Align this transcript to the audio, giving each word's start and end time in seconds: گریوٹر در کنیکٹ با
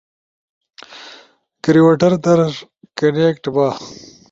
گریوٹر 1.63 2.11
در 2.23 2.39
کنیکٹ 2.97 3.43
با 3.55 3.67